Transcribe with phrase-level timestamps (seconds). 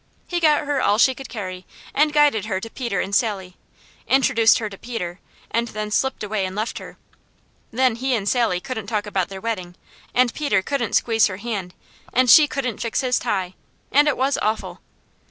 [0.25, 1.63] He got her all she could carry
[1.93, 3.55] and guided her to Peter and Sally,
[4.07, 5.19] introduced her to Peter,
[5.51, 6.97] and then slipped away and left her.
[7.69, 9.75] Then he and Sally couldn't talk about their wedding,
[10.11, 11.75] and Peter couldn't squeeze her hand,
[12.13, 13.53] and she couldn't fix his tie,
[13.91, 14.81] and it was awful.